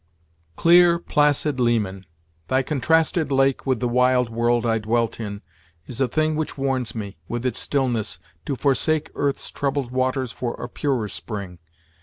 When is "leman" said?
1.59-2.05